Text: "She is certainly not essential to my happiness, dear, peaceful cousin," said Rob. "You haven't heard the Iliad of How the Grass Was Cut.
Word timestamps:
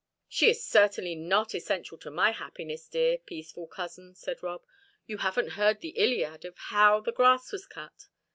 "She 0.27 0.49
is 0.49 0.65
certainly 0.65 1.13
not 1.13 1.53
essential 1.53 1.95
to 1.99 2.09
my 2.09 2.31
happiness, 2.31 2.87
dear, 2.87 3.19
peaceful 3.19 3.67
cousin," 3.67 4.15
said 4.15 4.41
Rob. 4.41 4.63
"You 5.05 5.19
haven't 5.19 5.49
heard 5.49 5.81
the 5.81 5.89
Iliad 5.95 6.43
of 6.43 6.57
How 6.57 7.01
the 7.01 7.11
Grass 7.13 7.51
Was 7.51 7.67
Cut. 7.67 8.07